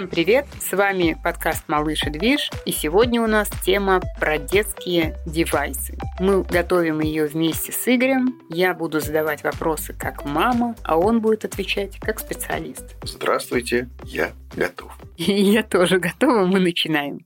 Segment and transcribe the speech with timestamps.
[0.00, 0.46] Всем привет!
[0.58, 5.98] С вами подкаст «Малыш и движ», и сегодня у нас тема про детские девайсы.
[6.18, 8.40] Мы готовим ее вместе с Игорем.
[8.48, 12.96] Я буду задавать вопросы как мама, а он будет отвечать как специалист.
[13.02, 14.90] Здравствуйте, я готов.
[15.18, 17.20] И я тоже готова, мы начинаем.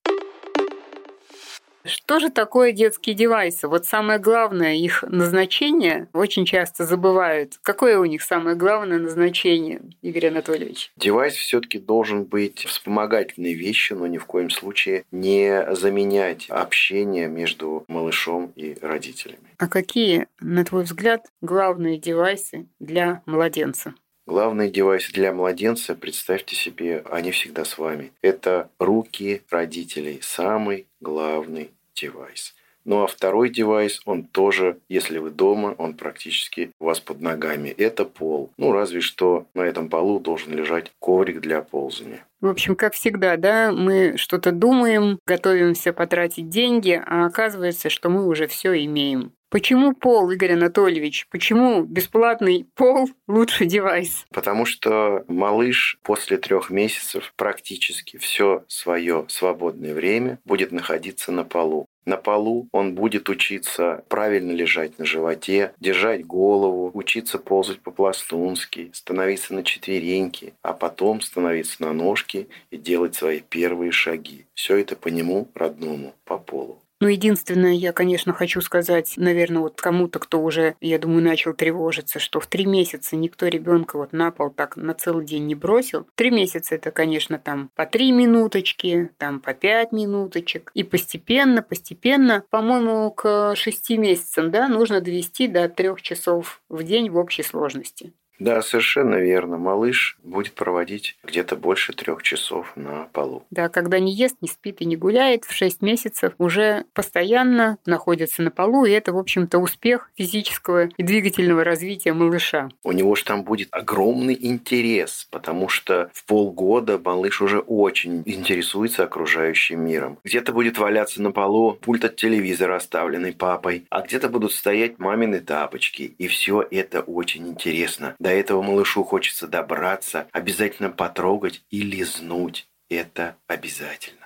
[1.84, 3.68] Что же такое детские девайсы?
[3.68, 7.58] Вот самое главное их назначение очень часто забывают.
[7.62, 10.92] Какое у них самое главное назначение, Игорь Анатольевич?
[10.96, 17.84] Девайс все-таки должен быть вспомогательной вещью, но ни в коем случае не заменять общение между
[17.86, 19.54] малышом и родителями.
[19.58, 23.94] А какие, на твой взгляд, главные девайсы для младенца?
[24.26, 28.10] Главный девайс для младенца, представьте себе, они всегда с вами.
[28.22, 32.54] Это руки родителей, самый главный девайс.
[32.86, 37.68] Ну а второй девайс, он тоже, если вы дома, он практически у вас под ногами.
[37.68, 38.50] Это пол.
[38.56, 42.26] Ну разве что на этом полу должен лежать коврик для ползания.
[42.40, 48.26] В общем, как всегда, да, мы что-то думаем, готовимся потратить деньги, а оказывается, что мы
[48.26, 49.32] уже все имеем.
[49.54, 51.28] Почему пол, Игорь Анатольевич?
[51.30, 54.26] Почему бесплатный пол лучший девайс?
[54.32, 61.86] Потому что малыш после трех месяцев практически все свое свободное время будет находиться на полу.
[62.04, 69.54] На полу он будет учиться правильно лежать на животе, держать голову, учиться ползать по-пластунски, становиться
[69.54, 74.46] на четвереньки, а потом становиться на ножки и делать свои первые шаги.
[74.54, 76.83] Все это по нему родному, по полу.
[77.04, 82.18] Ну, единственное, я, конечно, хочу сказать, наверное, вот кому-то, кто уже, я думаю, начал тревожиться,
[82.18, 86.06] что в три месяца никто ребенка вот на пол так на целый день не бросил.
[86.14, 90.70] Три месяца это, конечно, там по три минуточки, там по пять минуточек.
[90.72, 97.10] И постепенно, постепенно, по-моему, к шести месяцам, да, нужно довести до трех часов в день
[97.10, 98.14] в общей сложности.
[98.38, 99.56] Да, совершенно верно.
[99.56, 103.44] Малыш будет проводить где-то больше трех часов на полу.
[103.50, 108.42] Да, когда не ест, не спит и не гуляет, в 6 месяцев уже постоянно находится
[108.42, 112.68] на полу, и это, в общем-то, успех физического и двигательного развития малыша.
[112.82, 119.04] У него же там будет огромный интерес, потому что в полгода малыш уже очень интересуется
[119.04, 120.18] окружающим миром.
[120.24, 125.40] Где-то будет валяться на полу пульт от телевизора, оставленный папой, а где-то будут стоять мамины
[125.40, 128.16] тапочки, и все это очень интересно.
[128.24, 132.70] До этого малышу хочется добраться, обязательно потрогать и лизнуть.
[132.88, 134.23] Это обязательно.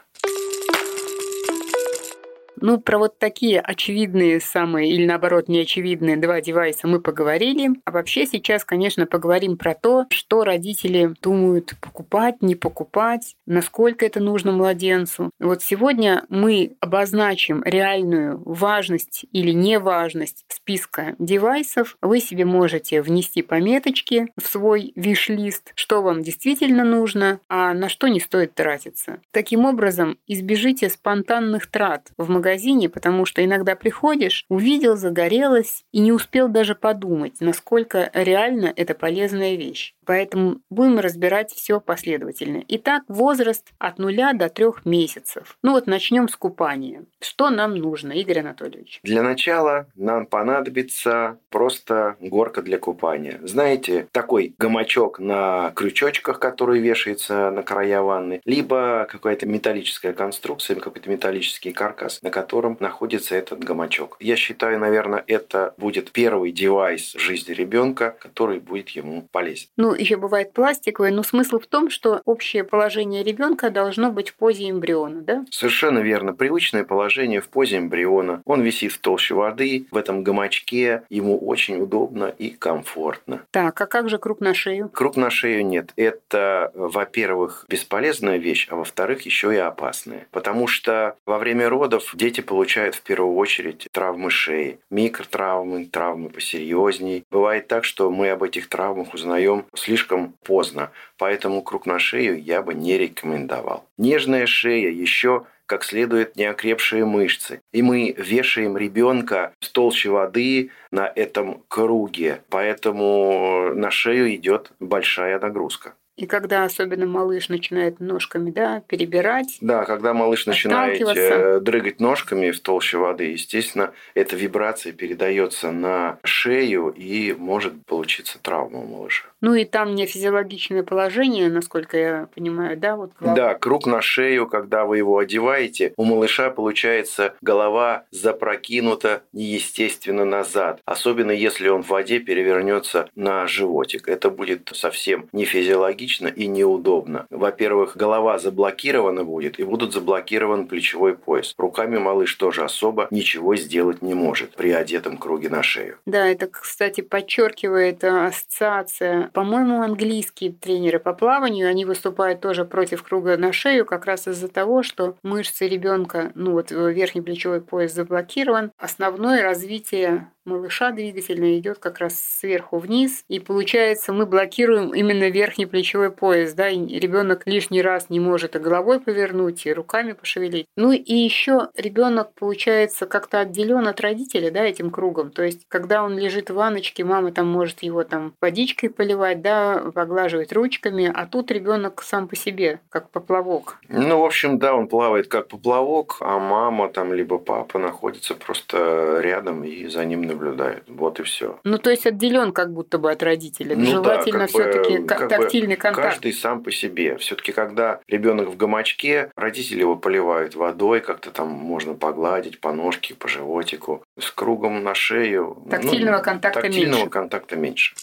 [2.61, 7.71] Ну, про вот такие очевидные самые или наоборот неочевидные два девайса мы поговорили.
[7.85, 14.21] А вообще сейчас, конечно, поговорим про то, что родители думают покупать, не покупать, насколько это
[14.21, 15.31] нужно младенцу.
[15.39, 21.97] Вот сегодня мы обозначим реальную важность или неважность списка девайсов.
[22.03, 28.09] Вы себе можете внести пометочки в свой виш-лист, что вам действительно нужно, а на что
[28.09, 29.21] не стоит тратиться.
[29.31, 36.01] Таким образом, избежите спонтанных трат в магазине магазине, потому что иногда приходишь, увидел, загорелось и
[36.01, 39.95] не успел даже подумать, насколько реально это полезная вещь.
[40.09, 42.65] Поэтому будем разбирать все последовательно.
[42.69, 45.59] Итак, возраст от нуля до трех месяцев.
[45.63, 47.05] Ну вот начнем с купания.
[47.21, 49.01] Что нам нужно, Игорь Анатольевич?
[49.03, 53.39] Для начала нам понадобится просто горка для купания.
[53.43, 61.11] Знаете, такой гамачок на крючочках, который вешается на края ванны, либо какая-то металлическая конструкция, какой-то
[61.11, 64.17] металлический каркас, на котором находится этот гамачок.
[64.21, 69.69] Я считаю, наверное, это будет первый девайс в жизни ребенка, который будет ему полезен.
[69.77, 74.35] Ну, еще бывает пластиковые, но смысл в том, что общее положение ребенка должно быть в
[74.35, 75.45] позе эмбриона, да?
[75.51, 76.33] Совершенно верно.
[76.33, 78.41] Привычное положение в позе эмбриона.
[78.45, 81.03] Он висит в толще воды, в этом гамачке.
[81.11, 83.43] Ему очень удобно и комфортно.
[83.51, 84.91] Так, а как же круг на шею?
[84.91, 85.93] Круг на шею нет.
[85.97, 90.29] Это, во-первых, бесполезная вещь, а во-вторых, еще и опасная.
[90.31, 97.25] Потому что во время родов дети получают в первую очередь травмы шеи, микротравмы, травмы посерьезней.
[97.31, 102.63] Бывает так, что мы об этих травмах узнаем слишком поздно, поэтому круг на шею я
[102.63, 103.87] бы не рекомендовал.
[103.97, 107.61] Нежная шея еще как следует неокрепшие мышцы.
[107.73, 115.39] И мы вешаем ребенка с толще воды на этом круге, поэтому на шею идет большая
[115.39, 115.95] нагрузка.
[116.19, 119.59] И когда особенно малыш начинает ножками да, перебирать.
[119.61, 126.19] Да, когда малыш начинает э, дрыгать ножками в толще воды, естественно, эта вибрация передается на
[126.25, 129.27] шею и может получиться травма у малыша.
[129.41, 132.97] Ну и там не физиологичное положение, насколько я понимаю, да?
[132.97, 133.37] Вот голова.
[133.37, 140.81] Да, круг на шею, когда вы его одеваете, у малыша получается голова запрокинута неестественно назад.
[140.85, 144.09] Особенно если он в воде перевернется на животик.
[144.09, 147.27] Это будет совсем не физиологично травматично и неудобно.
[147.31, 151.55] Во-первых, голова заблокирована будет и будут заблокирован плечевой пояс.
[151.59, 155.97] Руками малыш тоже особо ничего сделать не может при одетом круге на шею.
[156.07, 159.31] Да, это, кстати, подчеркивает э, ассоциация.
[159.33, 164.49] По-моему, английские тренеры по плаванию, они выступают тоже против круга на шею как раз из-за
[164.49, 168.71] того, что мышцы ребенка, ну вот верхний плечевой пояс заблокирован.
[168.79, 175.67] Основное развитие малыша двигательно идет как раз сверху вниз, и получается мы блокируем именно верхний
[175.67, 180.67] плечевой пояс, да, и ребенок лишний раз не может и головой повернуть, и руками пошевелить.
[180.77, 185.31] Ну и еще ребенок получается как-то отделен от родителя, да, этим кругом.
[185.31, 189.93] То есть, когда он лежит в ванночке, мама там может его там водичкой поливать, да,
[189.95, 193.79] поглаживать ручками, а тут ребенок сам по себе, как поплавок.
[193.89, 199.21] Ну, в общем, да, он плавает как поплавок, а мама там либо папа находится просто
[199.21, 200.85] рядом и за ним наблюдает наблюдает.
[200.87, 201.59] Вот и все.
[201.65, 203.77] Ну, то есть отделен как будто бы от родителя.
[203.77, 206.09] Ну, Желательно да, все-таки тактильный контакт.
[206.09, 207.17] Каждый сам по себе.
[207.19, 213.15] Все-таки, когда ребенок в гамачке, родители его поливают водой, как-то там можно погладить по ножке,
[213.15, 214.05] по животику.
[214.19, 215.57] С кругом на шею.
[215.65, 217.11] Ну, тактильного ну, контакта тактильного меньше.
[217.11, 217.95] контакта меньше.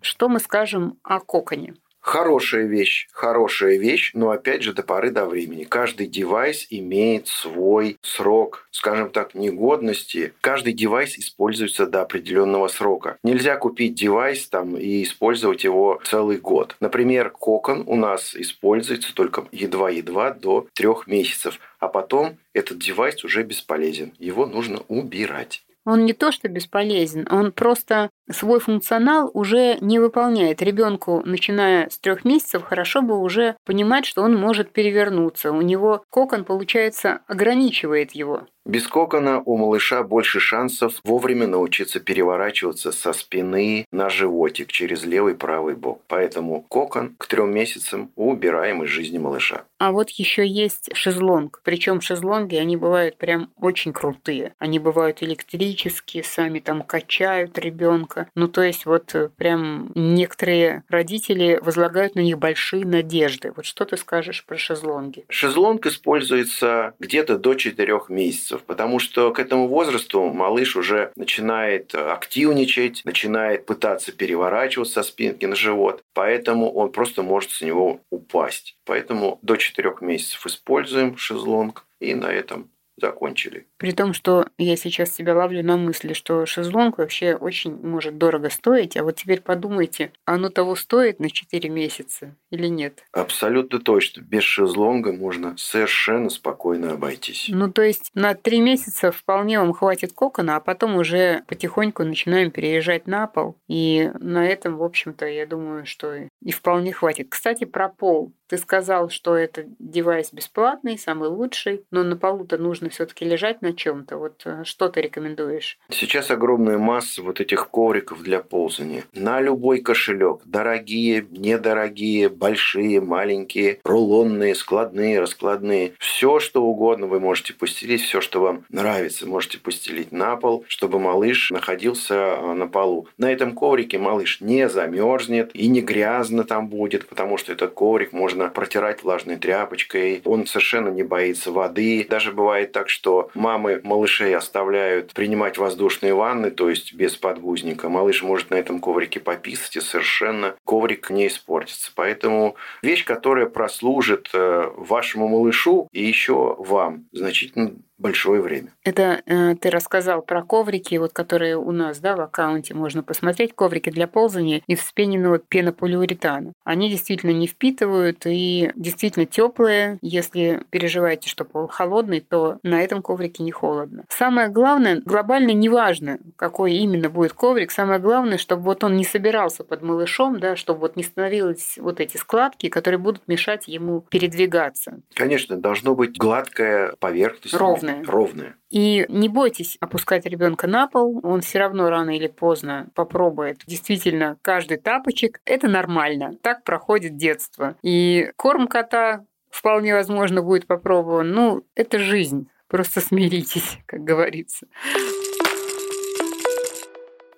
[0.00, 1.74] Что мы скажем о коконе?
[2.02, 5.62] Хорошая вещь, хорошая вещь, но опять же до поры до времени.
[5.62, 10.34] Каждый девайс имеет свой срок, скажем так, негодности.
[10.40, 13.18] Каждый девайс используется до определенного срока.
[13.22, 16.76] Нельзя купить девайс там и использовать его целый год.
[16.80, 23.44] Например, кокон у нас используется только едва-едва до трех месяцев, а потом этот девайс уже
[23.44, 24.12] бесполезен.
[24.18, 25.62] Его нужно убирать.
[25.84, 30.62] Он не то что бесполезен, он просто свой функционал уже не выполняет.
[30.62, 35.52] Ребенку, начиная с трех месяцев, хорошо бы уже понимать, что он может перевернуться.
[35.52, 38.46] У него кокон, получается, ограничивает его.
[38.64, 45.34] Без кокона у малыша больше шансов вовремя научиться переворачиваться со спины на животик через левый
[45.34, 46.02] правый бок.
[46.06, 49.64] Поэтому кокон к трем месяцам убираем из жизни малыша.
[49.78, 51.60] А вот еще есть шезлонг.
[51.64, 54.54] Причем шезлонги, они бывают прям очень крутые.
[54.58, 58.28] Они бывают электрические, сами там качают ребенка.
[58.36, 63.52] Ну, то есть вот э, прям некоторые родители возлагают на них большие надежды.
[63.56, 65.24] Вот что ты скажешь про шезлонги?
[65.28, 73.02] Шезлонг используется где-то до 4 месяцев, потому что к этому возрасту малыш уже начинает активничать,
[73.04, 78.76] начинает пытаться переворачиваться со спинки на живот, поэтому он просто может с него упасть.
[78.84, 82.70] Поэтому до 4 месяцев используем шезлонг и на этом
[83.02, 83.66] закончили.
[83.76, 88.48] При том, что я сейчас себя ловлю на мысли, что шезлонг вообще очень может дорого
[88.48, 93.04] стоить, а вот теперь подумайте, оно того стоит на 4 месяца или нет?
[93.12, 94.22] Абсолютно точно.
[94.22, 97.46] Без шезлонга можно совершенно спокойно обойтись.
[97.48, 102.50] Ну, то есть на 3 месяца вполне вам хватит кокона, а потом уже потихоньку начинаем
[102.50, 103.56] переезжать на пол.
[103.68, 107.28] И на этом, в общем-то, я думаю, что и вполне хватит.
[107.30, 108.32] Кстати, про пол.
[108.48, 113.72] Ты сказал, что это девайс бесплатный, самый лучший, но на полу-то нужно все-таки лежать на
[113.72, 114.16] чем-то.
[114.16, 115.78] Вот э, что ты рекомендуешь?
[115.90, 119.04] Сейчас огромная масса вот этих ковриков для ползания.
[119.14, 120.40] На любой кошелек.
[120.44, 125.92] Дорогие, недорогие, большие, маленькие, рулонные, складные, раскладные.
[125.98, 130.98] Все, что угодно вы можете постелить, все, что вам нравится, можете постелить на пол, чтобы
[130.98, 133.08] малыш находился э, на полу.
[133.18, 138.12] На этом коврике малыш не замерзнет и не грязно там будет, потому что этот коврик
[138.12, 140.22] можно можно протирать влажной тряпочкой.
[140.24, 142.06] Он совершенно не боится воды.
[142.08, 147.88] Даже бывает так, что мамы малышей оставляют принимать воздушные ванны, то есть без подгузника.
[147.88, 151.92] Малыш может на этом коврике пописать, и совершенно коврик не испортится.
[151.94, 158.68] Поэтому вещь, которая прослужит э, вашему малышу и еще вам значительно большое время.
[158.84, 163.54] Это э, ты рассказал про коврики, вот которые у нас, да, в аккаунте можно посмотреть,
[163.54, 166.52] коврики для ползания из вспененного пенополиуретана.
[166.64, 169.98] Они действительно не впитывают и действительно теплые.
[170.02, 174.04] Если переживаете, что пол холодный, то на этом коврике не холодно.
[174.08, 179.64] Самое главное, глобально неважно, какой именно будет коврик, самое главное, чтобы вот он не собирался
[179.64, 185.00] под малышом, да, чтобы вот не становились вот эти складки, которые будут мешать ему передвигаться.
[185.14, 187.54] Конечно, должно быть гладкая поверхность.
[187.54, 188.06] Ровная ровная.
[188.06, 188.56] Ровная.
[188.70, 193.60] И не бойтесь опускать ребенка на пол, он все равно рано или поздно попробует.
[193.66, 196.36] Действительно, каждый тапочек– это нормально.
[196.42, 197.76] Так проходит детство.
[197.82, 201.30] И корм кота вполне возможно будет попробован.
[201.32, 202.48] Ну, это жизнь.
[202.68, 204.66] Просто смиритесь, как говорится.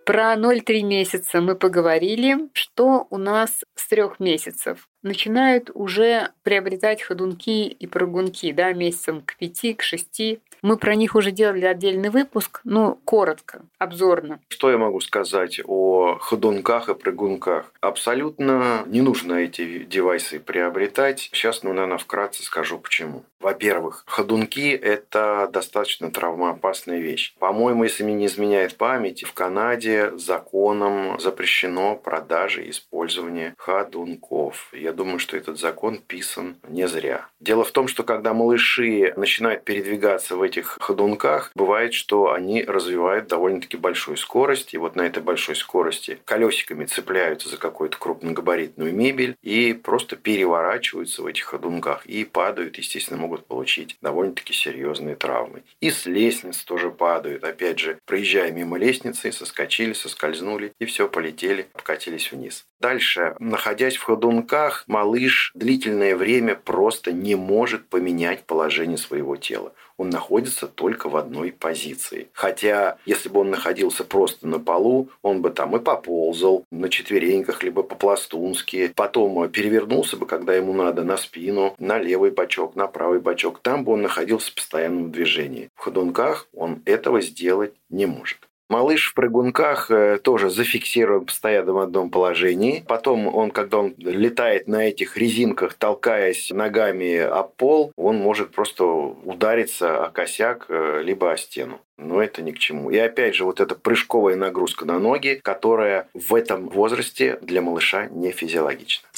[0.04, 2.50] Про 0,3 месяца мы поговорили.
[2.52, 4.86] Что у нас с трех месяцев?
[5.02, 10.40] Начинают уже приобретать ходунки и прыгунки, да, месяцем к 5, к 6.
[10.60, 14.40] Мы про них уже делали отдельный выпуск, ну, коротко, обзорно.
[14.48, 17.70] Что я могу сказать о ходунках и прыгунках?
[17.80, 21.28] Абсолютно не нужно эти девайсы приобретать.
[21.32, 23.24] Сейчас, ну, наверное, вкратце скажу почему.
[23.44, 27.34] Во-первых, ходунки– это достаточно травмоопасная вещь.
[27.38, 34.70] По-моему, если мне не изменяет память, в Канаде законом запрещено продажа и использование ходунков.
[34.72, 37.26] Я думаю, что этот закон писан не зря.
[37.38, 43.28] Дело в том, что когда малыши начинают передвигаться в этих ходунках, бывает, что они развивают
[43.28, 49.36] довольно-таки большую скорость, и вот на этой большой скорости колесиками цепляются за какую-то крупногабаритную мебель
[49.42, 55.62] и просто переворачиваются в этих ходунках и падают, естественно, могут могут получить довольно-таки серьезные травмы.
[55.80, 57.42] И с лестниц тоже падают.
[57.42, 62.64] Опять же, проезжая мимо лестницы, соскочили, соскользнули и все, полетели, покатились вниз.
[62.80, 70.10] Дальше, находясь в ходунках, малыш длительное время просто не может поменять положение своего тела он
[70.10, 72.28] находится только в одной позиции.
[72.32, 77.62] Хотя, если бы он находился просто на полу, он бы там и поползал на четвереньках,
[77.62, 78.92] либо по-пластунски.
[78.94, 83.60] Потом перевернулся бы, когда ему надо, на спину, на левый бочок, на правый бочок.
[83.60, 85.70] Там бы он находился в постоянном движении.
[85.74, 88.38] В ходунках он этого сделать не может.
[88.70, 92.82] Малыш в прыгунках э, тоже зафиксирован постоянно в одном положении.
[92.88, 98.84] Потом он, когда он летает на этих резинках, толкаясь ногами о пол, он может просто
[98.84, 101.80] удариться о косяк, э, либо о стену.
[101.98, 102.90] Но это ни к чему.
[102.90, 108.06] И опять же, вот эта прыжковая нагрузка на ноги, которая в этом возрасте для малыша
[108.06, 109.08] не физиологична.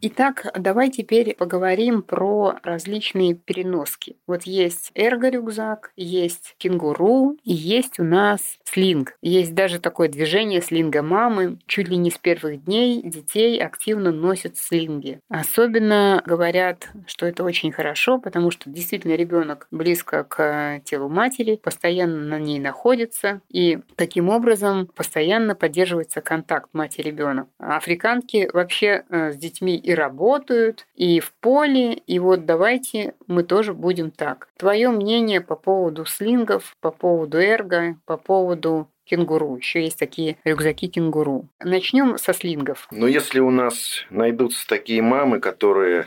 [0.00, 4.16] Итак, давай теперь поговорим про различные переноски.
[4.28, 9.14] Вот есть эрго-рюкзак, есть кенгуру и есть у нас слинг.
[9.22, 11.58] Есть даже такое движение слинга мамы.
[11.66, 15.20] Чуть ли не с первых дней детей активно носят слинги.
[15.28, 22.18] Особенно говорят, что это очень хорошо, потому что действительно ребенок близко к телу матери, постоянно
[22.24, 27.48] на ней находится, и таким образом постоянно поддерживается контакт мать-ребенок.
[27.58, 33.72] Африканки вообще э, с детьми и работают, и в поле, и вот давайте мы тоже
[33.74, 34.48] будем так.
[34.56, 38.57] Твое мнение по поводу слингов, по поводу эрго, по поводу
[39.04, 39.56] кенгуру.
[39.56, 41.48] Еще есть такие рюкзаки кенгуру.
[41.60, 42.86] Начнем со слингов.
[42.90, 46.06] Но если у нас найдутся такие мамы, которые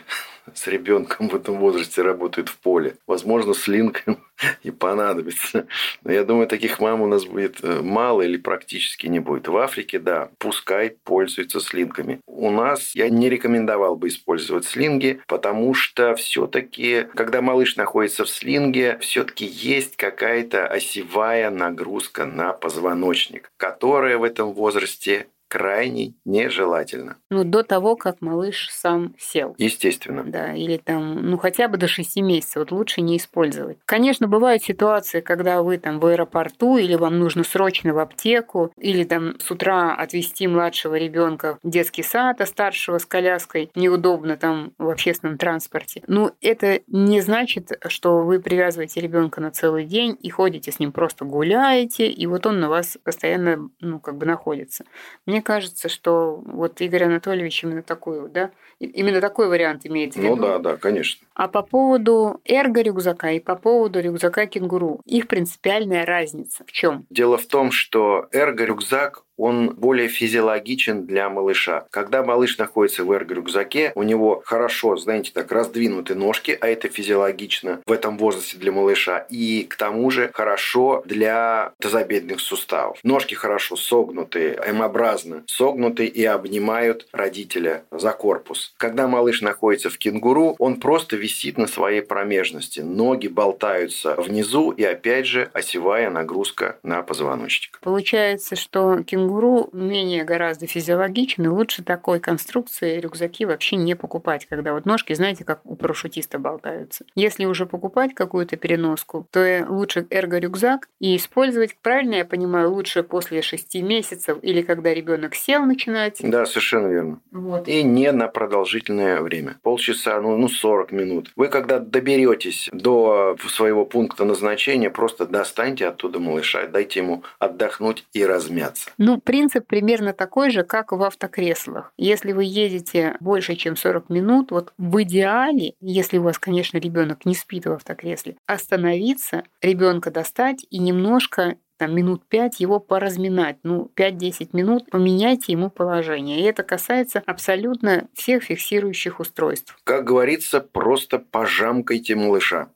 [0.54, 2.96] с ребенком в этом возрасте работают в поле.
[3.08, 4.04] Возможно, слинг
[4.64, 5.68] и понадобится.
[6.04, 9.48] Но я думаю, таких мам у нас будет э, мало или практически не будет.
[9.48, 12.22] В Африке, да, пускай пользуются слингами.
[12.26, 18.30] У нас я не рекомендовал бы использовать слинги, потому что все-таки, когда малыш находится в
[18.30, 27.18] слинге, все-таки есть какая-то осевая нагрузка на позвоночник, которая в этом возрасте крайне нежелательно.
[27.30, 29.54] Ну, до того, как малыш сам сел.
[29.58, 30.24] Естественно.
[30.24, 32.56] Да, или там, ну, хотя бы до 6 месяцев.
[32.56, 33.78] Вот лучше не использовать.
[33.86, 39.04] Конечно, бывают ситуации, когда вы там в аэропорту, или вам нужно срочно в аптеку, или
[39.04, 44.72] там с утра отвезти младшего ребенка в детский сад, а старшего с коляской неудобно там
[44.78, 46.02] в общественном транспорте.
[46.08, 50.94] Ну, это не значит, что вы привязываете ребенка на целый день и ходите с ним
[50.94, 54.86] просто гуляете, и вот он на вас постоянно, ну, как бы находится.
[55.26, 60.36] Мне кажется, что вот Игорь Анатольевич именно такой, да, именно такой вариант имеет в виду.
[60.36, 61.26] Ну да, да, конечно.
[61.36, 67.06] А по поводу эрго-рюкзака и по поводу рюкзака кенгуру, их принципиальная разница в чем?
[67.10, 71.86] Дело в том, что эрго-рюкзак он более физиологичен для малыша.
[71.90, 77.82] Когда малыш находится в эрго-рюкзаке, у него хорошо, знаете, так раздвинуты ножки, а это физиологично
[77.86, 79.26] в этом возрасте для малыша.
[79.30, 83.00] И к тому же хорошо для тазобедренных суставов.
[83.04, 88.74] Ножки хорошо согнутые, М-образно согнуты и обнимают родителя за корпус.
[88.78, 92.82] Когда малыш находится в кенгуру, он просто висит на своей промежности.
[92.82, 97.80] Ноги болтаются внизу и опять же осевая нагрузка на позвоночник.
[97.82, 101.50] Получается, что кенгуру кенгуру менее гораздо физиологичны.
[101.50, 107.06] Лучше такой конструкции рюкзаки вообще не покупать, когда вот ножки, знаете, как у парашютиста болтаются.
[107.16, 113.42] Если уже покупать какую-то переноску, то лучше эрго-рюкзак и использовать, правильно я понимаю, лучше после
[113.42, 116.18] 6 месяцев или когда ребенок сел начинать.
[116.22, 117.20] Да, совершенно верно.
[117.32, 117.68] Вот.
[117.68, 119.58] И не на продолжительное время.
[119.62, 121.32] Полчаса, ну, ну 40 минут.
[121.36, 128.26] Вы когда доберетесь до своего пункта назначения, просто достаньте оттуда малыша, дайте ему отдохнуть и
[128.26, 128.92] размяться.
[129.12, 131.92] Ну, принцип примерно такой же, как в автокреслах.
[131.98, 137.26] Если вы едете больше, чем 40 минут, вот в идеале, если у вас, конечно, ребенок
[137.26, 143.58] не спит в автокресле, остановиться, ребенка достать и немножко там, минут 5 его поразминать.
[143.64, 146.40] Ну, 5-10 минут поменяйте ему положение.
[146.40, 149.78] И это касается абсолютно всех фиксирующих устройств.
[149.84, 152.70] Как говорится, просто пожамкайте малыша.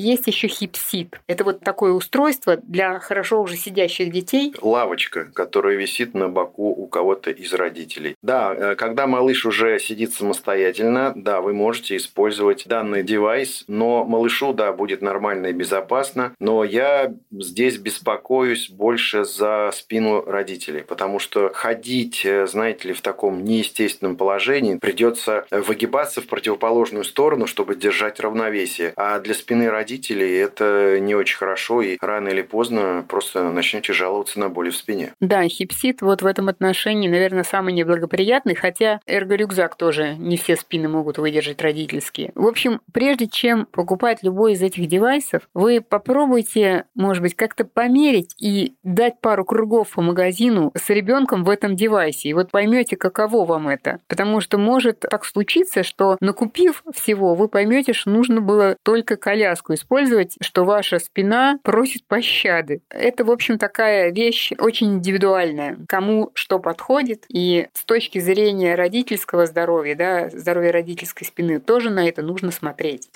[0.00, 1.18] Есть еще хипсит.
[1.26, 4.54] Это вот такое устройство для хорошо уже сидящих детей.
[4.60, 8.14] Лавочка, которая висит на боку у кого-то из родителей.
[8.22, 14.52] Да, э, когда малыш уже сидит самостоятельно, да, вы можете использовать данный девайс, но малышу,
[14.52, 16.34] да, будет нормально и безопасно.
[16.38, 23.00] Но я здесь беспокоюсь больше за спину родителей, потому что ходить, э, знаете ли, в
[23.00, 28.92] таком неестественном положении придется выгибаться в противоположную сторону, чтобы держать равновесие.
[28.96, 34.40] А для спины родителей это не очень хорошо, и рано или поздно просто начнете жаловаться
[34.40, 35.12] на боли в спине.
[35.20, 40.88] Да, хипсит вот в этом отношении, наверное, самый неблагоприятный, хотя эрго-рюкзак тоже не все спины
[40.88, 42.32] могут выдержать родительские.
[42.34, 48.34] В общем, прежде чем покупать любой из этих девайсов, вы попробуйте, может быть, как-то померить
[48.38, 52.28] и дать пару кругов по магазину с ребенком в этом девайсе.
[52.28, 54.00] И вот поймете, каково вам это.
[54.08, 59.74] Потому что может так случиться, что накупив всего, вы поймете, что нужно было только коляску
[59.76, 62.82] использовать, что ваша спина просит пощады.
[62.90, 65.78] Это, в общем, такая вещь очень индивидуальная.
[65.88, 67.24] Кому что подходит.
[67.28, 73.08] И с точки зрения родительского здоровья, да, здоровья родительской спины, тоже на это нужно смотреть.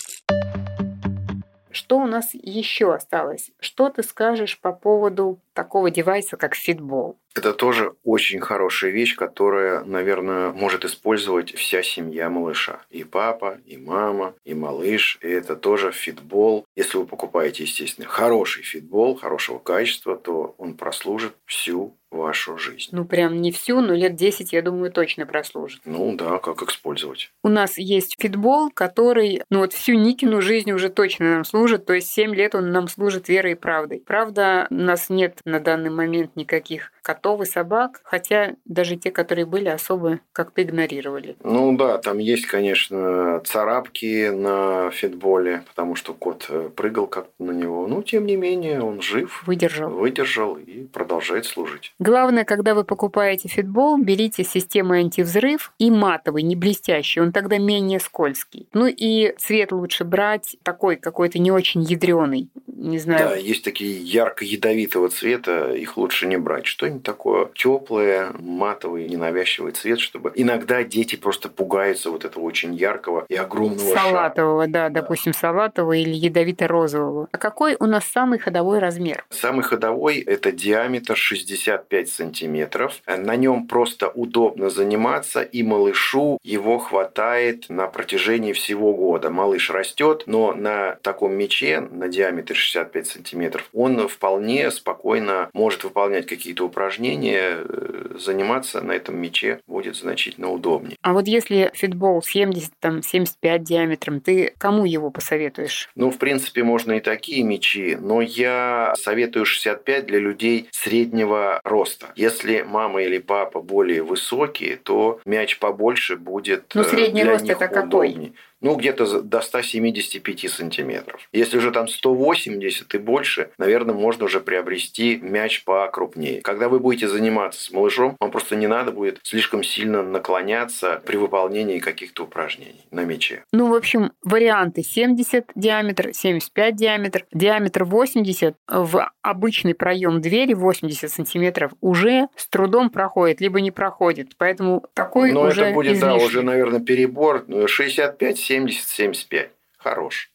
[1.72, 3.50] Что у нас еще осталось?
[3.60, 7.16] Что ты скажешь по поводу такого девайса, как фитбол?
[7.34, 12.80] Это тоже очень хорошая вещь, которая, наверное, может использовать вся семья малыша.
[12.90, 15.18] И папа, и мама, и малыш.
[15.22, 16.64] И это тоже фитбол.
[16.76, 22.88] Если вы покупаете, естественно, хороший фитбол, хорошего качества, то он прослужит всю вашу жизнь.
[22.92, 25.80] Ну, прям не всю, но лет 10, я думаю, точно прослужит.
[25.84, 27.30] Ну да, как использовать.
[27.42, 31.92] У нас есть фитбол, который, ну вот всю Никину жизнь уже точно нам служит, то
[31.92, 34.02] есть 7 лет он нам служит верой и правдой.
[34.04, 39.44] Правда, у нас нет на данный момент никаких котов и собак, хотя даже те, которые
[39.44, 41.36] были, особо как-то игнорировали.
[41.44, 47.50] Ну да, там есть, конечно, царапки на фитболе, потому что кот э, прыгал как-то на
[47.50, 47.86] него.
[47.86, 49.42] Но, тем не менее, он жив.
[49.46, 49.90] Выдержал.
[49.90, 51.92] Выдержал и продолжает служить.
[51.98, 58.00] Главное, когда вы покупаете фитбол, берите систему антивзрыв и матовый, не блестящий, он тогда менее
[58.00, 58.66] скользкий.
[58.72, 63.28] Ну и цвет лучше брать такой какой-то не очень ядреный, не знаю.
[63.28, 66.66] Да, есть такие ярко-ядовитого цвета, их лучше не брать.
[66.66, 73.24] Что-нибудь такое теплое, матовый, ненавязчивый цвет, чтобы иногда дети просто пугаются вот этого очень яркого
[73.28, 74.72] и огромного Салатового, шара.
[74.72, 77.28] да, да, допустим, салатового или ядовито-розового.
[77.32, 79.24] А какой у нас самый ходовой размер?
[79.30, 83.02] Самый ходовой– это диаметр 65 сантиметров.
[83.06, 89.30] На нем просто удобно заниматься, и малышу его хватает на протяжении всего года.
[89.30, 96.26] Малыш растет, но на таком мече на диаметре 65 сантиметров, он вполне спокойно может выполнять
[96.26, 100.96] какие-то упражнения, э, заниматься на этом мече будет значительно удобнее.
[101.02, 105.88] А вот если фитбол 70, там, 75 диаметром, ты кому его посоветуешь?
[105.94, 112.08] Ну, в принципе, можно и такие мечи, но я советую 65 для людей среднего роста.
[112.16, 117.44] Если мама или папа более высокие, то мяч побольше будет Ну, средний э, для рост
[117.44, 118.34] них это какой?
[118.60, 121.28] Ну, где-то до 175 сантиметров.
[121.32, 126.40] Если уже там 180 и больше, наверное, можно уже приобрести мяч покрупнее.
[126.42, 131.16] Когда вы будете заниматься с малышом, вам просто не надо будет слишком сильно наклоняться при
[131.16, 133.44] выполнении каких-то упражнений на мяче.
[133.52, 141.10] Ну, в общем, варианты 70 диаметр, 75 диаметр, диаметр 80 в обычный проем двери 80
[141.10, 144.32] сантиметров уже с трудом проходит, либо не проходит.
[144.38, 146.18] Поэтому такой Но уже это будет, излишний.
[146.18, 147.44] да, уже, наверное, перебор.
[147.66, 149.50] 65 70-75.
[149.78, 150.32] Хорош.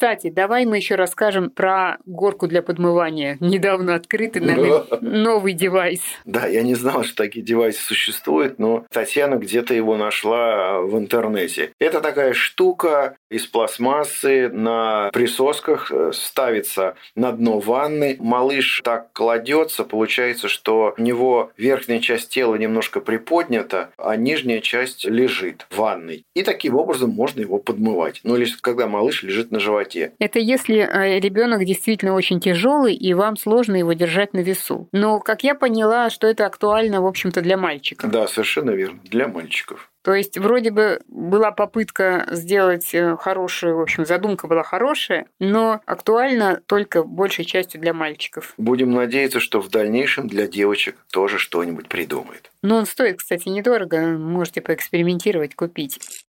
[0.00, 3.36] Кстати, давай мы еще расскажем про горку для подмывания.
[3.38, 6.00] Недавно открытый нами новый девайс.
[6.24, 11.72] Да, я не знал, что такие девайсы существуют, но Татьяна где-то его нашла в интернете.
[11.78, 18.16] Это такая штука из пластмассы на присосках, э, ставится на дно ванны.
[18.20, 25.04] Малыш так кладется, получается, что у него верхняя часть тела немножко приподнята, а нижняя часть
[25.04, 26.24] лежит в ванной.
[26.34, 28.20] И таким образом можно его подмывать.
[28.24, 29.89] Ну, лишь когда малыш лежит на животе.
[30.18, 34.88] Это если э, ребенок действительно очень тяжелый и вам сложно его держать на весу.
[34.92, 38.10] Но, как я поняла, что это актуально, в общем-то, для мальчиков.
[38.10, 39.90] Да, совершенно верно, для мальчиков.
[40.02, 45.80] То есть вроде бы была попытка сделать э, хорошую, в общем, задумка была хорошая, но
[45.84, 48.54] актуально только большей частью для мальчиков.
[48.56, 52.50] Будем надеяться, что в дальнейшем для девочек тоже что-нибудь придумает.
[52.62, 56.24] Но он стоит, кстати, недорого, можете поэкспериментировать, купить.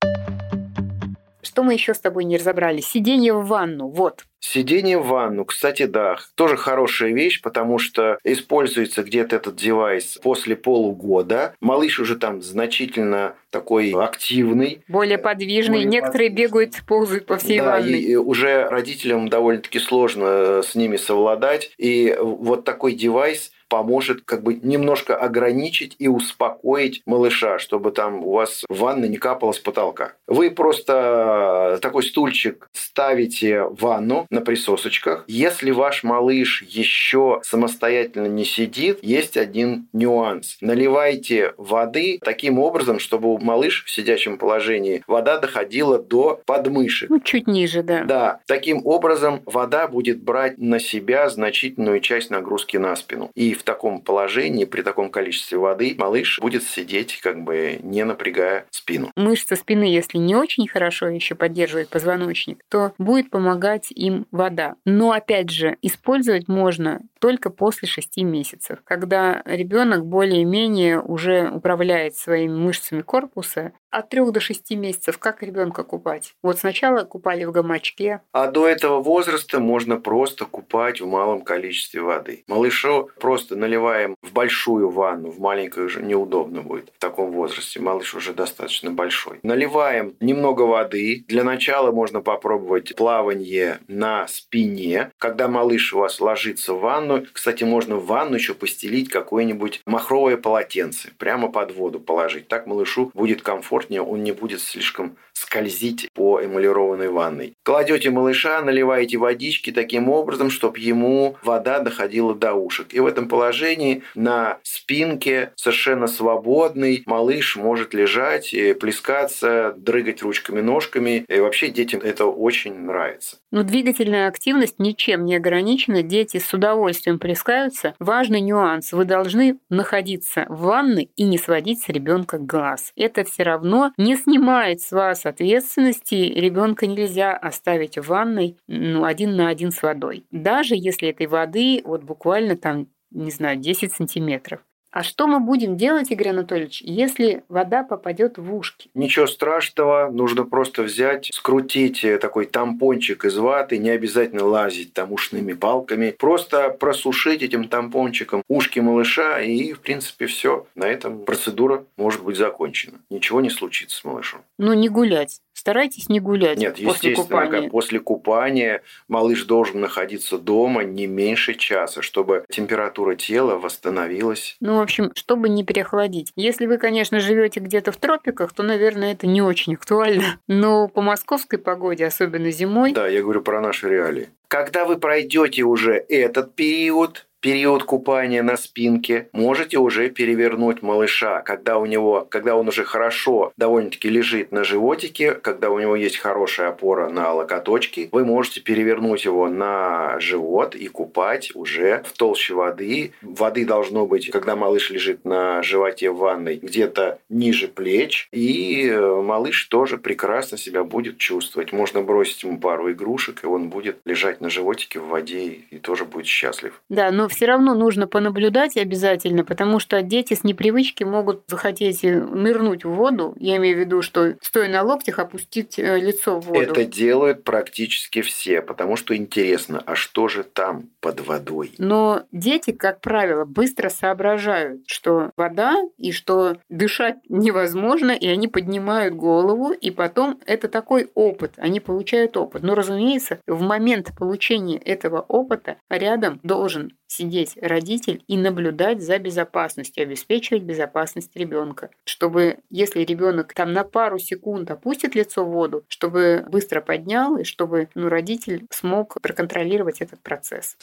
[1.52, 2.80] Что мы еще с тобой не разобрали?
[2.80, 4.24] Сиденье в ванну, вот.
[4.40, 10.56] Сидение в ванну, кстати, да, тоже хорошая вещь, потому что используется где-то этот девайс после
[10.56, 11.54] полугода.
[11.60, 14.82] Малыш уже там значительно такой активный.
[14.88, 15.80] Более подвижный.
[15.80, 16.48] Более Некоторые подвижный.
[16.48, 18.00] бегают, ползают по всей да, ванной.
[18.00, 21.72] И уже родителям довольно-таки сложно с ними совладать.
[21.78, 28.34] И вот такой девайс поможет как бы немножко ограничить и успокоить малыша, чтобы там у
[28.34, 30.16] вас в ванной не капало с потолка.
[30.28, 35.24] Вы просто такой стульчик ставите в ванну на присосочках.
[35.28, 40.58] Если ваш малыш еще самостоятельно не сидит, есть один нюанс.
[40.60, 47.10] Наливайте воды таким образом, чтобы малыш в сидячем положении вода доходила до подмышек.
[47.10, 48.04] Ну, чуть ниже, да.
[48.04, 48.40] Да.
[48.48, 53.32] Таким образом, вода будет брать на себя значительную часть нагрузки на спину.
[53.34, 58.66] И в таком положении, при таком количестве воды, малыш будет сидеть, как бы не напрягая
[58.70, 59.12] спину.
[59.16, 64.76] Мышцы спины, если не очень хорошо еще поддерживает позвоночник, то будет помогать им вода.
[64.86, 72.54] Но опять же, использовать можно только после 6 месяцев, когда ребенок более-менее уже управляет своими
[72.54, 73.74] мышцами корпуса.
[73.92, 76.34] От 3 до 6 месяцев как ребенка купать?
[76.42, 78.22] Вот сначала купали в гамачке.
[78.32, 82.46] А до этого возраста можно просто купать в малом количестве воды.
[82.48, 87.82] Малышу просто наливаем в большую ванну, в маленькую уже неудобно будет в таком возрасте.
[87.82, 89.40] Малыш уже достаточно большой.
[89.44, 91.26] Наливаем немного воды.
[91.28, 95.12] Для начала можно попробовать плавание на спине.
[95.18, 97.26] Когда малыш у вас ложится в ванну.
[97.34, 101.10] Кстати, можно в ванну еще постелить какое-нибудь махровое полотенце.
[101.18, 102.48] Прямо под воду положить.
[102.48, 103.42] Так малышу будет
[103.82, 107.54] комфортнее, он не будет слишком скользить по эмалированной ванной.
[107.64, 112.94] Кладете малыша, наливаете водички таким образом, чтобы ему вода доходила до ушек.
[112.94, 121.26] И в этом положении на спинке совершенно свободный малыш может лежать, и плескаться, дрыгать ручками-ножками.
[121.28, 123.38] И вообще детям это очень нравится.
[123.52, 126.04] Но двигательная активность ничем не ограничена.
[126.04, 127.96] Дети с удовольствием плескаются.
[128.00, 128.94] Важный нюанс.
[128.94, 132.92] Вы должны находиться в ванной и не сводить с ребенка глаз.
[132.96, 139.36] Это все равно не снимает с вас ответственности ребенка нельзя оставить в ванной ну, один
[139.36, 140.26] на один с водой.
[140.32, 144.62] Даже если этой воды вот буквально там, не знаю, 10 сантиметров.
[144.92, 148.90] А что мы будем делать, Игорь Анатольевич, если вода попадет в ушки?
[148.94, 155.14] Ничего страшного, нужно просто взять, скрутить э, такой тампончик из ваты, не обязательно лазить там
[155.14, 160.68] ушными палками, просто просушить этим тампончиком ушки малыша, и, в принципе, все.
[160.76, 163.00] На этом процедура может быть закончена.
[163.10, 164.42] Ничего не случится с малышом.
[164.58, 165.40] Ну, не гулять.
[165.54, 167.70] Старайтесь не гулять Нет, после естественно, купания.
[167.70, 174.58] после купания малыш должен находиться дома не меньше часа, чтобы температура тела восстановилась.
[174.60, 176.32] Ну, в общем, чтобы не переохладить.
[176.36, 180.40] Если вы, конечно, живете где-то в тропиках, то, наверное, это не очень актуально.
[180.48, 182.94] Но по московской погоде, особенно зимой...
[182.94, 184.30] Да, я говорю про наши реалии.
[184.48, 191.78] Когда вы пройдете уже этот период, период купания на спинке, можете уже перевернуть малыша, когда
[191.78, 196.70] у него, когда он уже хорошо довольно-таки лежит на животике, когда у него есть хорошая
[196.70, 203.14] опора на локоточки, вы можете перевернуть его на живот и купать уже в толще воды.
[203.22, 209.22] Воды должно быть, когда малыш лежит на животе в ванной, где-то ниже плеч, и э,
[209.22, 211.72] малыш тоже прекрасно себя будет чувствовать.
[211.72, 216.06] Можно бросить ему пару игрушек, и он будет лежать на животике в воде и тоже
[216.06, 216.80] будет счастлив.
[216.90, 222.84] Да, но все равно нужно понаблюдать обязательно, потому что дети с непривычки могут захотеть нырнуть
[222.84, 223.36] в воду.
[223.40, 226.60] Я имею в виду, что стоя на локтях, опустить э, лицо в воду.
[226.60, 231.74] Это делают практически все, потому что интересно, а что же там под водой?
[231.78, 239.16] Но дети, как правило, быстро соображают, что вода и что дышать невозможно, и они поднимают
[239.16, 242.64] голову, и потом это такой опыт, они получают опыт.
[242.64, 250.04] Но, разумеется, в момент получения этого опыта рядом должен сидеть родитель и наблюдать за безопасностью,
[250.04, 256.46] обеспечивать безопасность ребенка, чтобы если ребенок там на пару секунд опустит лицо в воду, чтобы
[256.50, 260.78] быстро поднял и чтобы ну, родитель смог проконтролировать этот процесс.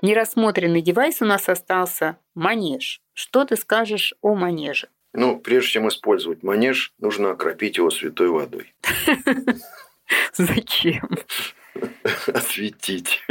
[0.00, 3.00] Нерассмотренный девайс у нас остался манеж.
[3.12, 4.88] Что ты скажешь о манеже?
[5.12, 8.74] Ну, прежде чем использовать манеж, нужно окропить его святой водой.
[10.32, 11.08] Зачем?
[12.32, 13.22] осветить.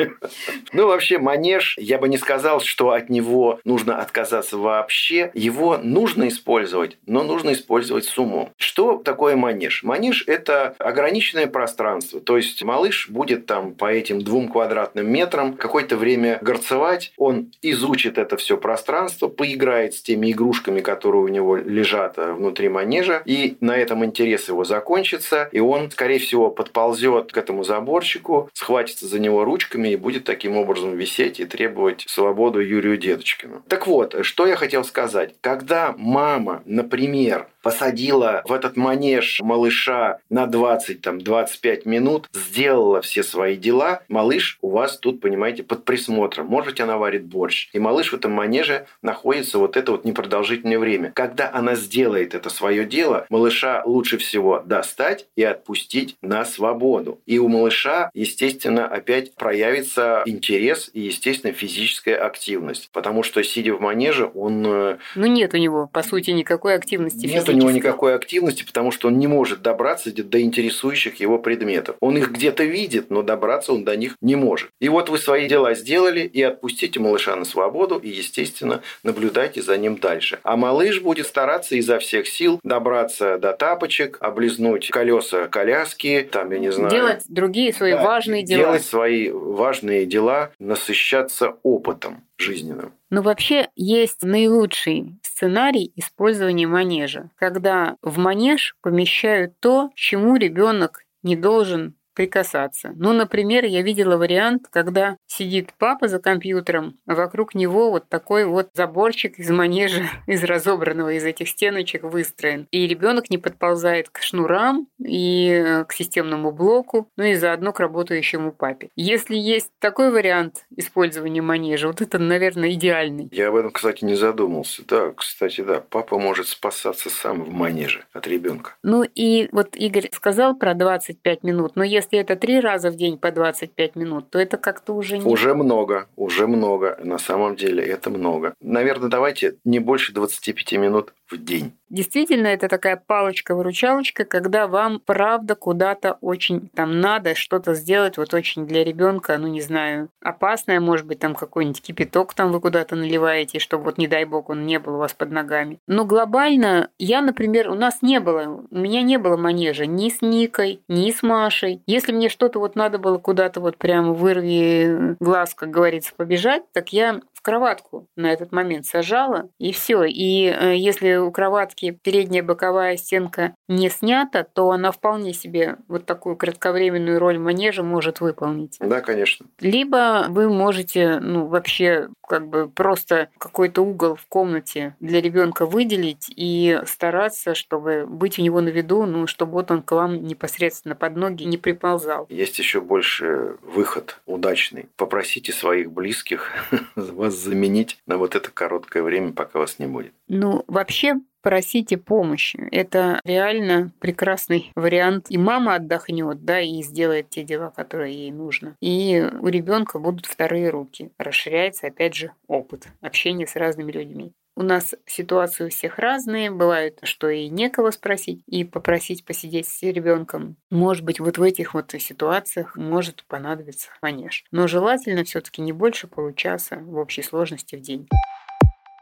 [0.71, 5.32] Ну, вообще, манеж, я бы не сказал, что от него нужно отказаться вообще.
[5.34, 8.51] Его нужно использовать, но нужно использовать с умом.
[8.58, 9.84] Что такое манеж?
[9.84, 12.19] Манеж– это ограниченное пространство.
[12.19, 18.17] То есть, малыш будет там по этим двум квадратным метрам какое-то время горцевать, он изучит
[18.17, 23.58] это все пространство, поиграет с теми игрушками, которые у него лежат э, внутри манежа, и
[23.60, 29.19] на этом интерес его закончится, и он, скорее всего, подползет к этому заборчику, схватится за
[29.19, 33.63] него ручками и будет таким образом висеть и требовать свободу Юрию Деточкину.
[33.67, 35.36] Так вот, что я хотел сказать.
[35.41, 44.02] Когда мама, например, посадила в этот манеж малыша на 20-25 минут, сделала все свои дела,
[44.10, 46.47] малыш у вас тут, понимаете, под присмотром.
[46.47, 47.69] Может быть, она варит борщ.
[47.73, 51.12] И малыш в этом манеже находится вот это вот непродолжительное время.
[51.15, 57.21] Когда она сделает это свое дело, малыша лучше всего достать и отпустить на свободу.
[57.26, 62.89] И у малыша, естественно, опять проявится интерес и, естественно, физическая активность.
[62.91, 64.65] Потому что, сидя в манеже, он...
[64.65, 68.92] Э, ну, нет у него, по сути, никакой активности Нет у него никакой активности, потому
[68.92, 71.96] что он не может добраться до интересующих его предметов.
[72.00, 74.70] Он их где-то видит, но добраться он до них не может.
[74.80, 79.78] И вот вы свои дела сделали и отпустите малыша на свободу и, естественно, наблюдайте за
[79.78, 80.39] ним дальше.
[80.44, 86.60] А малыш будет стараться изо всех сил добраться до тапочек, облизнуть колеса коляски, там, я
[86.60, 86.92] не знаю.
[86.92, 88.60] Делать другие свои да, важные дела.
[88.60, 92.94] Делать свои важные дела, насыщаться опытом жизненным.
[93.13, 101.36] Но вообще есть наилучший сценарий использования манежа, когда в манеж помещают то, чему ребенок не
[101.36, 102.93] должен прикасаться.
[102.95, 108.45] Ну, например, я видела вариант, когда сидит папа за компьютером, а вокруг него вот такой
[108.45, 112.67] вот заборчик из манежа, из разобранного из этих стеночек выстроен.
[112.71, 117.80] И ребенок не подползает к шнурам и э, к системному блоку, ну и заодно к
[117.80, 118.89] работающему папе.
[118.95, 123.30] Если есть такой вариант использования манежа, вот это, наверное, идеальный.
[123.32, 124.84] Я об этом, кстати, не задумался.
[124.88, 128.76] Да, кстати, да, папа может спасаться сам в манеже от ребенка.
[128.84, 132.96] Ну и вот Игорь сказал про 25 минут, но если если это три раза в
[132.96, 135.26] день по 25 минут, то это как-то уже не...
[135.26, 136.98] Уже много, уже много.
[137.04, 138.54] На самом деле это много.
[138.62, 141.74] Наверное, давайте не больше 25 минут в день.
[141.89, 148.66] Действительно, это такая палочка-выручалочка, когда вам правда куда-то очень там надо что-то сделать, вот очень
[148.66, 153.60] для ребенка, ну не знаю, опасное, может быть, там какой-нибудь кипяток там вы куда-то наливаете,
[153.60, 155.78] чтобы вот не дай бог он не был у вас под ногами.
[155.88, 160.24] Но глобально я, например, у нас не было, у меня не было манежа ни с
[160.24, 161.84] Никой, ни с Машей.
[161.93, 166.91] Если мне что-то вот надо было куда-то вот прямо вырви глаз, как говорится, побежать, так
[166.91, 170.03] я кроватку на этот момент сажала, и все.
[170.06, 176.06] И э, если у кроватки передняя боковая стенка не снята, то она вполне себе вот
[176.06, 178.77] такую кратковременную роль манежа может выполнить.
[178.79, 179.45] Да, конечно.
[179.60, 186.32] Либо вы можете, ну, вообще как бы просто какой-то угол в комнате для ребенка выделить
[186.36, 190.95] и стараться, чтобы быть у него на виду, ну, чтобы вот он к вам непосредственно
[190.95, 192.25] под ноги не приползал.
[192.29, 194.88] Есть еще больше выход удачный.
[194.95, 196.51] Попросите своих близких
[196.95, 200.13] вас вас заменить на вот это короткое время, пока вас не будет?
[200.28, 202.67] Ну, вообще просите помощи.
[202.72, 205.26] Это реально прекрасный вариант.
[205.30, 208.76] И мама отдохнет, да, и сделает те дела, которые ей нужно.
[208.82, 211.12] И у ребенка будут вторые руки.
[211.17, 214.34] Расширяется, опять же, опыт общения с разными людьми.
[214.56, 216.52] У нас ситуации у всех разные.
[216.52, 220.58] Бывает, что и некого спросить, и попросить посидеть с ребенком.
[220.70, 224.46] Может быть, вот в этих вот ситуациях может понадобиться манеж.
[224.52, 228.08] Но желательно все-таки не больше получаса в общей сложности в день.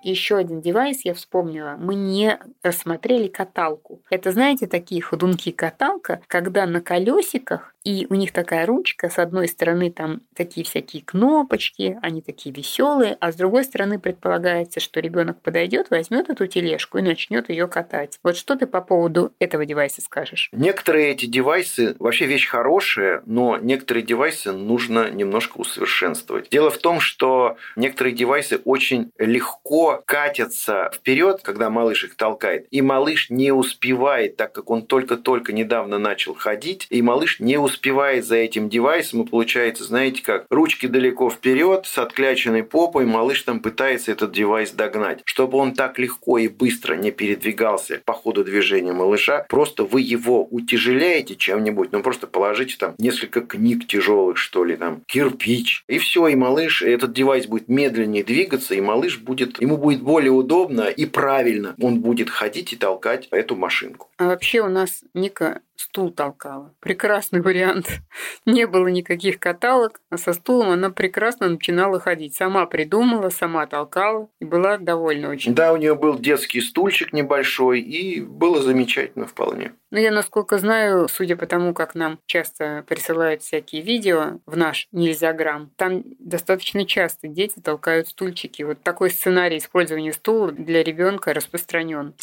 [0.03, 1.75] Еще один девайс я вспомнила.
[1.77, 4.01] Мы не рассмотрели каталку.
[4.09, 9.47] Это, знаете, такие ходунки каталка, когда на колесиках и у них такая ручка, с одной
[9.47, 15.41] стороны там такие всякие кнопочки, они такие веселые, а с другой стороны предполагается, что ребенок
[15.41, 18.19] подойдет, возьмет эту тележку и начнет ее катать.
[18.23, 20.49] Вот что ты по поводу этого девайса скажешь?
[20.51, 26.49] Некоторые эти девайсы, вообще вещь хорошая, но некоторые девайсы нужно немножко усовершенствовать.
[26.49, 32.81] Дело в том, что некоторые девайсы очень легко катятся вперед, когда малыш их толкает, и
[32.81, 38.25] малыш не успевает, так как он только-только недавно начал ходить, и малыш не успевает успевает
[38.25, 43.59] за этим девайсом, и получается, знаете как, ручки далеко вперед, с откляченной попой, малыш там
[43.59, 45.21] пытается этот девайс догнать.
[45.25, 50.45] Чтобы он так легко и быстро не передвигался по ходу движения малыша, просто вы его
[50.45, 56.27] утяжеляете чем-нибудь, ну просто положите там несколько книг тяжелых, что ли, там, кирпич, и все,
[56.27, 61.05] и малыш, этот девайс будет медленнее двигаться, и малыш будет, ему будет более удобно и
[61.05, 64.09] правильно он будет ходить и толкать эту машинку.
[64.17, 66.73] А вообще у нас Ника стул толкала.
[66.79, 67.87] Прекрасный вариант.
[68.45, 72.35] Не было никаких каталог, а со стулом она прекрасно начинала ходить.
[72.35, 75.53] Сама придумала, сама толкала и была довольна очень.
[75.53, 79.73] Да, у нее был детский стульчик небольшой, и было замечательно вполне.
[79.91, 84.87] Но я, насколько знаю, судя по тому, как нам часто присылают всякие видео в наш
[84.91, 88.63] нельзяграм, там достаточно часто дети толкают стульчики.
[88.63, 92.13] Вот такой сценарий использования стула для ребенка распространен.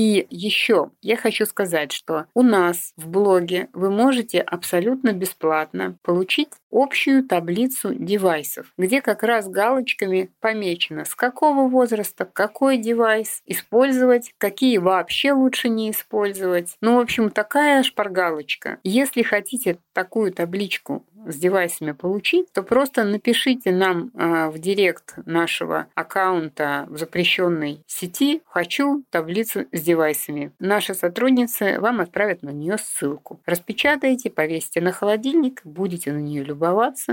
[0.00, 6.48] И еще я хочу сказать, что у нас в блоге вы можете абсолютно бесплатно получить
[6.70, 14.78] общую таблицу девайсов, где как раз галочками помечено, с какого возраста какой девайс использовать, какие
[14.78, 16.76] вообще лучше не использовать.
[16.80, 18.78] Ну, в общем, такая шпаргалочка.
[18.84, 25.86] Если хотите такую табличку с девайсами получить, то просто напишите нам э, в директ нашего
[25.94, 30.52] аккаунта в запрещенной сети «Хочу таблицу с девайсами».
[30.58, 33.40] Наши сотрудницы вам отправят на нее ссылку.
[33.44, 36.59] Распечатайте, повесьте на холодильник, будете на нее любоваться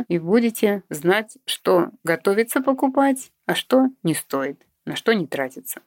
[0.08, 5.82] и будете знать, что готовится покупать, а что не стоит, на что не тратится.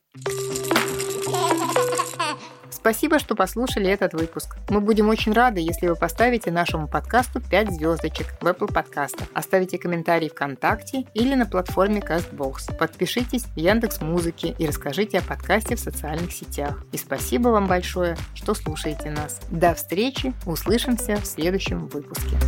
[2.80, 4.56] Спасибо, что послушали этот выпуск.
[4.70, 9.76] Мы будем очень рады, если вы поставите нашему подкасту 5 звездочек в Apple подкастах, оставите
[9.76, 12.78] комментарий ВКонтакте или на платформе CastBox.
[12.78, 16.82] Подпишитесь в Яндекс Музыке и расскажите о подкасте в социальных сетях.
[16.92, 19.40] И спасибо вам большое, что слушаете нас.
[19.50, 22.38] До встречи, услышимся в следующем выпуске.